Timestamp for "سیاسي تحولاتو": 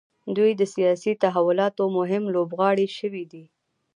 0.73-1.83